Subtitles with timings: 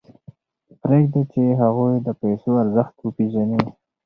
[0.81, 3.59] پرېږدئ چې هغوی د پیسو ارزښت وپېژني.